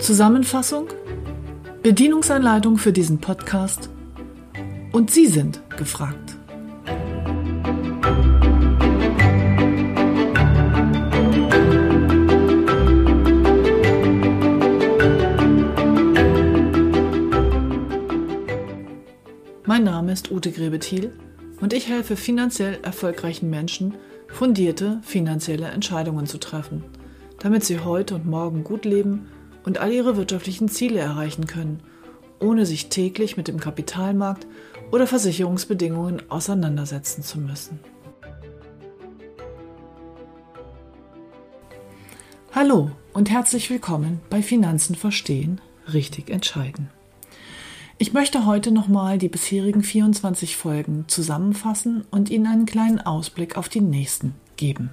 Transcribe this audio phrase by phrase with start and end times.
[0.00, 0.88] Zusammenfassung,
[1.82, 3.90] Bedienungsanleitung für diesen Podcast
[4.92, 6.36] und Sie sind gefragt.
[19.66, 21.12] Mein Name ist Ute Grebethiel
[21.60, 23.94] und ich helfe finanziell erfolgreichen Menschen,
[24.28, 26.84] fundierte finanzielle Entscheidungen zu treffen,
[27.38, 29.28] damit sie heute und morgen gut leben
[29.64, 31.82] und all ihre wirtschaftlichen Ziele erreichen können,
[32.38, 34.46] ohne sich täglich mit dem Kapitalmarkt
[34.90, 37.80] oder Versicherungsbedingungen auseinandersetzen zu müssen.
[42.52, 45.60] Hallo und herzlich willkommen bei Finanzen verstehen,
[45.92, 46.90] richtig entscheiden.
[47.98, 53.68] Ich möchte heute nochmal die bisherigen 24 Folgen zusammenfassen und Ihnen einen kleinen Ausblick auf
[53.68, 54.90] die nächsten geben.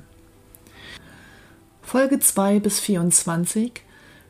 [1.81, 3.81] Folge 2 bis 24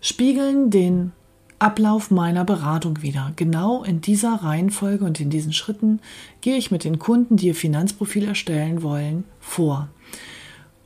[0.01, 1.11] spiegeln den
[1.59, 3.33] Ablauf meiner Beratung wider.
[3.35, 5.99] Genau in dieser Reihenfolge und in diesen Schritten
[6.41, 9.89] gehe ich mit den Kunden, die ihr Finanzprofil erstellen wollen, vor.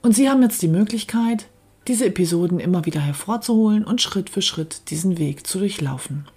[0.01, 1.47] Und Sie haben jetzt die Möglichkeit,
[1.87, 6.27] diese Episoden immer wieder hervorzuholen und Schritt für Schritt diesen Weg zu durchlaufen.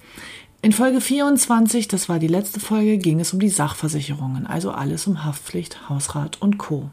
[0.63, 5.07] In Folge 24, das war die letzte Folge, ging es um die Sachversicherungen, also alles
[5.07, 6.91] um Haftpflicht, Hausrat und Co.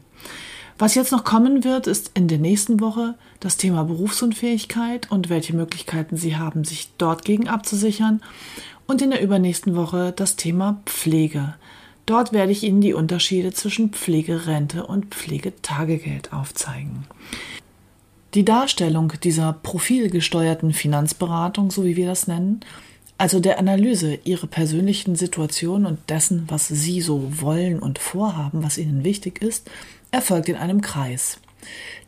[0.78, 5.54] Was jetzt noch kommen wird, ist in der nächsten Woche das Thema Berufsunfähigkeit und welche
[5.54, 8.22] Möglichkeiten Sie haben, sich dort gegen abzusichern.
[8.86, 11.54] Und in der übernächsten Woche das Thema Pflege.
[12.06, 17.06] Dort werde ich Ihnen die Unterschiede zwischen Pflegerente und Pflegetagegeld aufzeigen.
[18.34, 22.60] Die Darstellung dieser profilgesteuerten Finanzberatung, so wie wir das nennen,
[23.18, 28.78] also der Analyse ihrer persönlichen Situation und dessen, was sie so wollen und vorhaben, was
[28.78, 29.70] ihnen wichtig ist,
[30.12, 31.40] erfolgt in einem Kreis.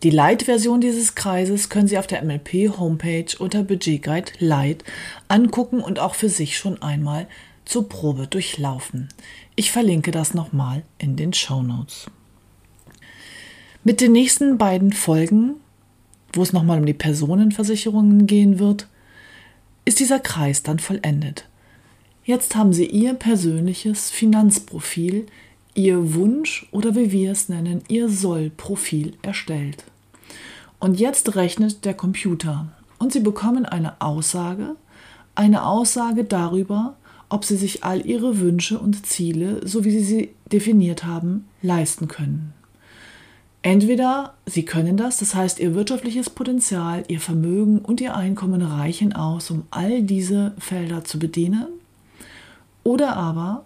[0.02, 4.84] Die Light-Version dieses Kreises können Sie auf der MLP-Homepage unter Budget Guide Light
[5.28, 7.26] angucken und auch für sich schon einmal
[7.64, 9.08] zur Probe durchlaufen.
[9.56, 12.06] Ich verlinke das nochmal in den Show Notes.
[13.82, 15.54] Mit den nächsten beiden Folgen,
[16.32, 18.88] wo es nochmal um die Personenversicherungen gehen wird,
[19.84, 21.46] ist dieser Kreis dann vollendet.
[22.24, 25.26] Jetzt haben Sie Ihr persönliches Finanzprofil,
[25.74, 29.84] Ihr Wunsch oder wie wir es nennen, Ihr Soll-Profil erstellt.
[30.78, 32.68] Und jetzt rechnet der Computer
[32.98, 34.76] und Sie bekommen eine Aussage,
[35.34, 36.94] eine Aussage darüber,
[37.28, 42.06] ob Sie sich all Ihre Wünsche und Ziele, so wie Sie sie definiert haben, leisten
[42.06, 42.52] können.
[43.62, 49.12] Entweder Sie können das, das heißt Ihr wirtschaftliches Potenzial, Ihr Vermögen und Ihr Einkommen reichen
[49.14, 51.66] aus, um all diese Felder zu bedienen,
[52.84, 53.64] oder aber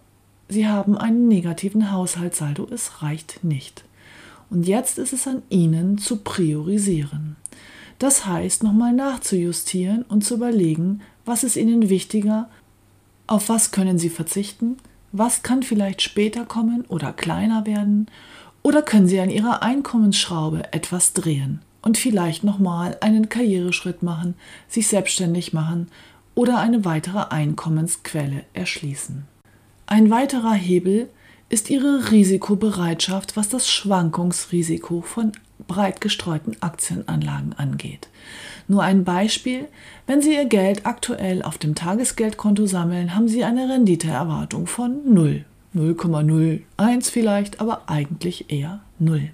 [0.49, 3.85] Sie haben einen negativen Haushaltssaldo, es reicht nicht.
[4.51, 7.37] Und jetzt ist es an Ihnen zu priorisieren.
[7.99, 12.49] Das heißt, nochmal nachzujustieren und zu überlegen, was ist Ihnen wichtiger,
[13.27, 14.79] auf was können Sie verzichten,
[15.13, 18.06] was kann vielleicht später kommen oder kleiner werden
[18.62, 24.35] oder können Sie an Ihrer Einkommensschraube etwas drehen und vielleicht nochmal einen Karriereschritt machen,
[24.69, 25.89] sich selbstständig machen
[26.35, 29.27] oder eine weitere Einkommensquelle erschließen.
[29.90, 31.08] Ein weiterer Hebel
[31.49, 35.32] ist Ihre Risikobereitschaft, was das Schwankungsrisiko von
[35.67, 38.08] breit gestreuten Aktienanlagen angeht.
[38.69, 39.67] Nur ein Beispiel,
[40.06, 45.46] wenn Sie Ihr Geld aktuell auf dem Tagesgeldkonto sammeln, haben Sie eine Renditeerwartung von 0
[45.75, 49.31] 0,01 vielleicht, aber eigentlich eher 0.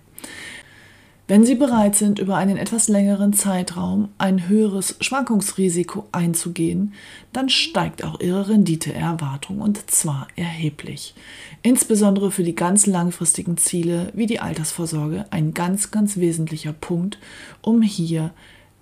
[1.27, 6.93] Wenn Sie bereit sind, über einen etwas längeren Zeitraum ein höheres Schwankungsrisiko einzugehen,
[7.33, 11.15] dann steigt auch Ihre Renditeerwartung und zwar erheblich.
[11.63, 17.19] Insbesondere für die ganz langfristigen Ziele wie die Altersvorsorge ein ganz, ganz wesentlicher Punkt,
[17.63, 18.31] um hier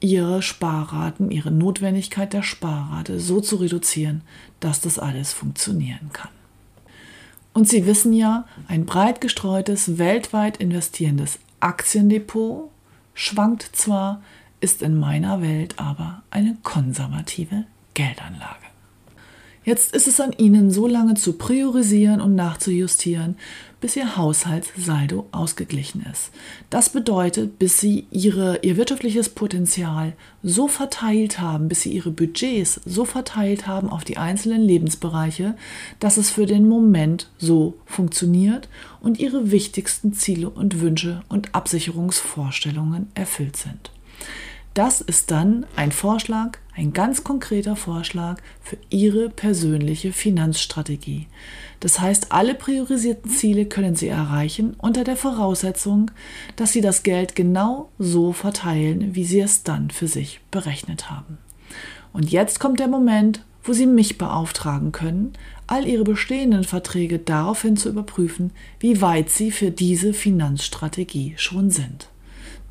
[0.01, 4.23] Ihre Sparraten, Ihre Notwendigkeit der Sparrate so zu reduzieren,
[4.59, 6.31] dass das alles funktionieren kann.
[7.55, 12.71] Und Sie wissen ja, ein breit gestreutes, weltweit investierendes Aktiendepot
[13.15, 14.21] schwankt zwar,
[14.59, 18.62] ist in meiner Welt aber eine konservative Geldanlage.
[19.65, 23.37] Jetzt ist es an Ihnen, so lange zu priorisieren und nachzujustieren,
[23.81, 26.33] bis Ihr Haushaltssaldo ausgeglichen ist.
[26.69, 32.81] Das bedeutet, bis Sie ihre, Ihr wirtschaftliches Potenzial so verteilt haben, bis Sie Ihre Budgets
[32.85, 35.55] so verteilt haben auf die einzelnen Lebensbereiche,
[36.01, 38.69] dass es für den Moment so funktioniert
[39.01, 43.93] und Ihre wichtigsten Ziele und Wünsche und Absicherungsvorstellungen erfüllt sind.
[44.75, 51.27] Das ist dann ein Vorschlag, ein ganz konkreter Vorschlag für Ihre persönliche Finanzstrategie.
[51.81, 56.11] Das heißt, alle priorisierten Ziele können Sie erreichen unter der Voraussetzung,
[56.57, 61.37] dass Sie das Geld genau so verteilen, wie Sie es dann für sich berechnet haben.
[62.15, 65.35] Und jetzt kommt der Moment, wo Sie mich beauftragen können,
[65.67, 72.09] all Ihre bestehenden Verträge daraufhin zu überprüfen, wie weit Sie für diese Finanzstrategie schon sind.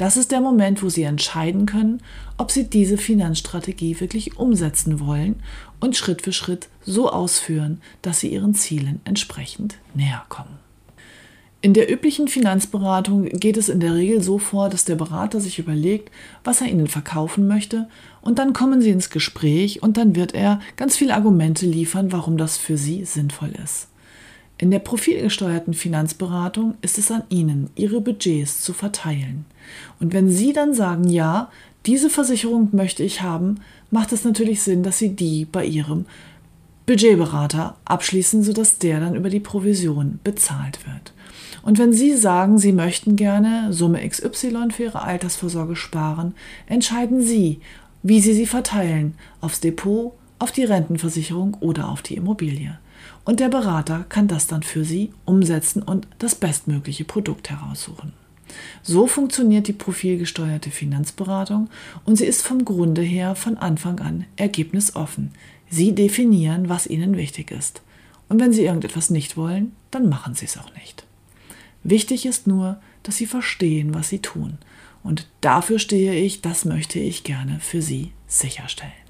[0.02, 2.02] Das ist der Moment, wo Sie entscheiden können,
[2.38, 5.36] ob Sie diese Finanzstrategie wirklich umsetzen wollen
[5.80, 10.58] und Schritt für Schritt so ausführen, dass Sie Ihren Zielen entsprechend näher kommen.
[11.62, 15.60] In der üblichen Finanzberatung geht es in der Regel so vor, dass der Berater sich
[15.60, 16.10] überlegt,
[16.44, 17.88] was er Ihnen verkaufen möchte,
[18.22, 22.38] und dann kommen Sie ins Gespräch und dann wird er ganz viele Argumente liefern, warum
[22.38, 23.91] das für Sie sinnvoll ist.
[24.62, 29.46] In der profilgesteuerten Finanzberatung ist es an Ihnen, Ihre Budgets zu verteilen.
[30.00, 31.50] Und wenn Sie dann sagen, ja,
[31.88, 33.56] diese Versicherung möchte ich haben,
[33.90, 36.06] macht es natürlich Sinn, dass Sie die bei Ihrem
[36.86, 41.12] Budgetberater abschließen, sodass der dann über die Provision bezahlt wird.
[41.64, 46.36] Und wenn Sie sagen, Sie möchten gerne Summe XY für Ihre Altersvorsorge sparen,
[46.68, 47.62] entscheiden Sie,
[48.04, 52.78] wie Sie sie verteilen, aufs Depot, auf die Rentenversicherung oder auf die Immobilie.
[53.24, 58.14] Und der Berater kann das dann für Sie umsetzen und das bestmögliche Produkt heraussuchen.
[58.84, 61.70] So funktioniert die profilgesteuerte Finanzberatung
[62.06, 65.32] und sie ist vom Grunde her von Anfang an ergebnisoffen.
[65.70, 67.82] Sie definieren, was Ihnen wichtig ist.
[68.28, 71.06] Und wenn Sie irgendetwas nicht wollen, dann machen Sie es auch nicht.
[71.84, 74.58] Wichtig ist nur, dass Sie verstehen, was Sie tun.
[75.04, 79.01] Und dafür stehe ich, das möchte ich gerne für Sie sicherstellen.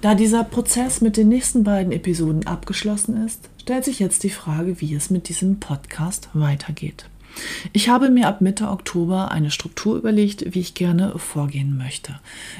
[0.00, 4.80] Da dieser Prozess mit den nächsten beiden Episoden abgeschlossen ist, stellt sich jetzt die Frage,
[4.80, 7.08] wie es mit diesem Podcast weitergeht.
[7.72, 12.18] Ich habe mir ab Mitte Oktober eine Struktur überlegt, wie ich gerne vorgehen möchte.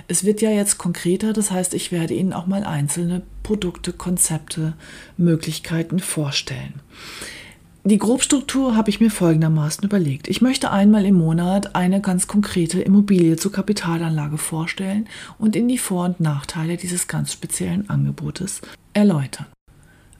[0.08, 4.74] Es wird ja jetzt konkreter, das heißt, ich werde Ihnen auch mal einzelne Produkte, Konzepte,
[5.16, 6.74] Möglichkeiten vorstellen.
[7.88, 10.26] Die Grobstruktur habe ich mir folgendermaßen überlegt.
[10.26, 15.06] Ich möchte einmal im Monat eine ganz konkrete Immobilie zur Kapitalanlage vorstellen
[15.38, 18.60] und in die Vor- und Nachteile dieses ganz speziellen Angebotes
[18.92, 19.46] erläutern.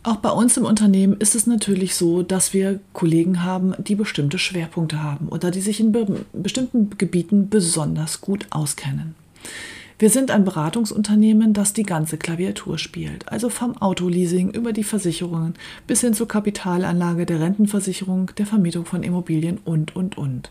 [0.05, 4.39] Auch bei uns im Unternehmen ist es natürlich so, dass wir Kollegen haben, die bestimmte
[4.39, 9.17] Schwerpunkte haben oder die sich in be bestimmten Gebieten besonders gut auskennen.
[9.98, 15.54] Wir sind ein Beratungsunternehmen, das die ganze Klaviatur spielt, also vom Autoleasing über die Versicherungen
[15.87, 20.50] bis hin zur Kapitalanlage der Rentenversicherung, der Vermietung von Immobilien und, und, und.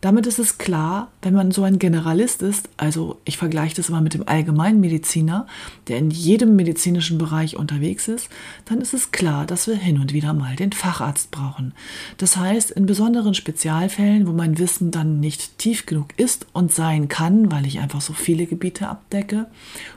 [0.00, 4.00] Damit ist es klar, wenn man so ein Generalist ist, also ich vergleiche das mal
[4.00, 5.46] mit dem Allgemeinmediziner,
[5.88, 8.30] der in jedem medizinischen Bereich unterwegs ist,
[8.64, 11.74] dann ist es klar, dass wir hin und wieder mal den Facharzt brauchen.
[12.16, 17.08] Das heißt, in besonderen Spezialfällen, wo mein Wissen dann nicht tief genug ist und sein
[17.08, 19.46] kann, weil ich einfach so viele Gebiete abdecke,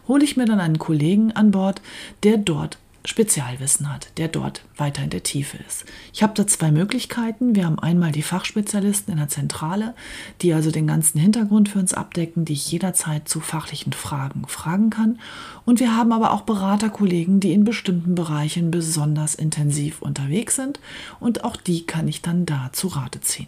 [0.08, 1.82] hole ich mir dann einen Kollegen an Bord,
[2.24, 5.84] der dort Spezialwissen hat, der dort weiter in der Tiefe ist.
[6.14, 7.54] Ich habe da zwei Möglichkeiten.
[7.54, 9.94] Wir haben einmal die Fachspezialisten in der Zentrale,
[10.42, 14.90] die also den ganzen Hintergrund für uns abdecken, die ich jederzeit zu fachlichen Fragen fragen
[14.90, 15.20] kann.
[15.66, 20.80] Und wir haben aber auch Beraterkollegen, die in bestimmten Bereichen besonders intensiv unterwegs sind.
[21.20, 23.48] Und auch die kann ich dann da zu Rate ziehen.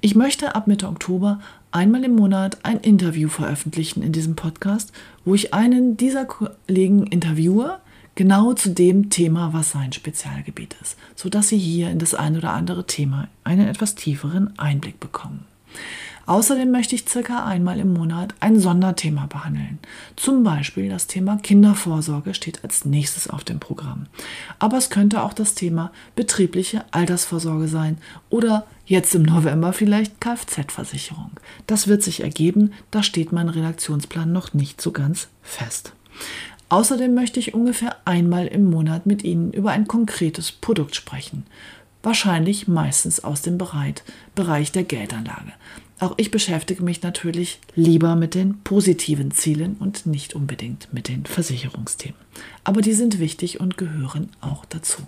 [0.00, 4.92] Ich möchte ab Mitte Oktober einmal im Monat ein Interview veröffentlichen in diesem Podcast,
[5.24, 7.78] wo ich einen dieser Kollegen interviewe,
[8.14, 12.52] genau zu dem Thema, was sein Spezialgebiet ist, sodass Sie hier in das ein oder
[12.52, 15.44] andere Thema einen etwas tieferen Einblick bekommen.
[16.26, 19.78] Außerdem möchte ich circa einmal im Monat ein Sonderthema behandeln.
[20.16, 24.06] Zum Beispiel das Thema Kindervorsorge steht als nächstes auf dem Programm.
[24.58, 27.98] Aber es könnte auch das Thema betriebliche Altersvorsorge sein
[28.28, 31.32] oder jetzt im November vielleicht Kfz-Versicherung.
[31.66, 35.92] Das wird sich ergeben, da steht mein Redaktionsplan noch nicht so ganz fest.
[36.68, 41.46] Außerdem möchte ich ungefähr einmal im Monat mit Ihnen über ein konkretes Produkt sprechen.
[42.02, 45.52] Wahrscheinlich meistens aus dem Bereich der Geldanlage.
[45.98, 51.24] Auch ich beschäftige mich natürlich lieber mit den positiven Zielen und nicht unbedingt mit den
[51.24, 52.18] Versicherungsthemen.
[52.64, 55.02] Aber die sind wichtig und gehören auch dazu.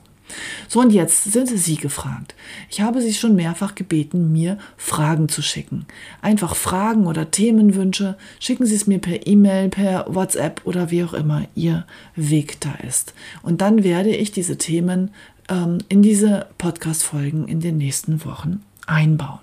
[0.68, 2.34] So, und jetzt sind Sie gefragt.
[2.70, 5.86] Ich habe Sie schon mehrfach gebeten, mir Fragen zu schicken.
[6.22, 8.16] Einfach Fragen oder Themenwünsche.
[8.40, 12.74] Schicken Sie es mir per E-Mail, per WhatsApp oder wie auch immer Ihr Weg da
[12.86, 13.14] ist.
[13.42, 15.10] Und dann werde ich diese Themen
[15.48, 19.40] ähm, in diese Podcast-Folgen in den nächsten Wochen einbauen.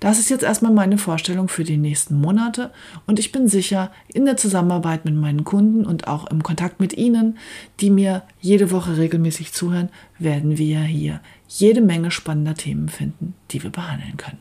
[0.00, 2.70] Das ist jetzt erstmal meine Vorstellung für die nächsten Monate
[3.06, 6.92] und ich bin sicher, in der Zusammenarbeit mit meinen Kunden und auch im Kontakt mit
[6.94, 7.38] Ihnen,
[7.80, 9.88] die mir jede Woche regelmäßig zuhören,
[10.18, 14.38] werden wir hier jede Menge spannender Themen finden, die wir behandeln können.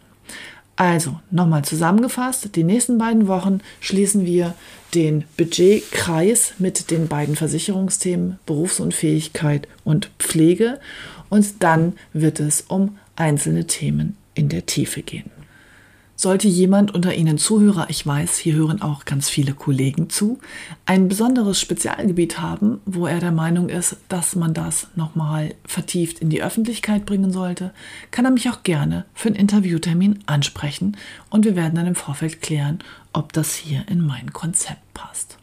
[0.75, 4.55] Also, nochmal zusammengefasst, die nächsten beiden Wochen schließen wir
[4.95, 10.79] den Budgetkreis mit den beiden Versicherungsthemen Berufsunfähigkeit und Pflege
[11.29, 15.29] und dann wird es um einzelne Themen in der Tiefe gehen.
[16.21, 20.37] Sollte jemand unter Ihnen Zuhörer, ich weiß, hier hören auch ganz viele Kollegen zu,
[20.85, 26.29] ein besonderes Spezialgebiet haben, wo er der Meinung ist, dass man das nochmal vertieft in
[26.29, 27.73] die Öffentlichkeit bringen sollte,
[28.11, 30.95] kann er mich auch gerne für einen Interviewtermin ansprechen
[31.31, 32.83] und wir werden dann im Vorfeld klären,
[33.13, 35.40] ob das hier in mein Konzept passt.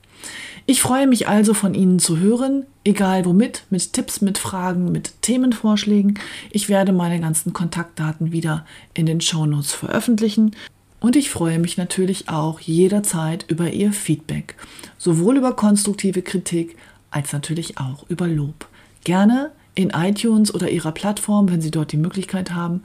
[0.70, 5.22] Ich freue mich also von Ihnen zu hören, egal womit, mit Tipps, mit Fragen, mit
[5.22, 6.18] Themenvorschlägen.
[6.50, 10.54] Ich werde meine ganzen Kontaktdaten wieder in den Shownotes veröffentlichen.
[11.00, 14.56] Und ich freue mich natürlich auch jederzeit über Ihr Feedback,
[14.98, 16.76] sowohl über konstruktive Kritik
[17.10, 18.68] als natürlich auch über Lob.
[19.04, 22.82] Gerne in iTunes oder Ihrer Plattform, wenn Sie dort die Möglichkeit haben,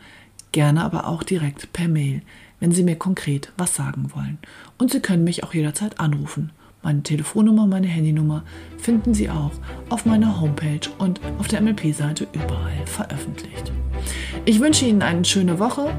[0.53, 2.21] gerne aber auch direkt per Mail,
[2.61, 4.37] wenn Sie mir konkret was sagen wollen.
[4.77, 8.43] Und Sie können mich auch jederzeit anrufen meine Telefonnummer, meine Handynummer
[8.77, 9.51] finden Sie auch
[9.89, 13.71] auf meiner Homepage und auf der MLP-Seite überall veröffentlicht.
[14.45, 15.89] Ich wünsche Ihnen eine schöne Woche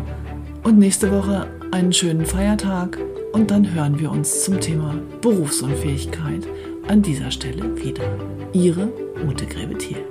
[0.63, 2.99] und nächste Woche einen schönen Feiertag
[3.33, 6.47] und dann hören wir uns zum Thema Berufsunfähigkeit
[6.89, 8.05] an dieser Stelle wieder.
[8.53, 8.93] Ihre
[9.27, 10.05] Ute Gräbethiel.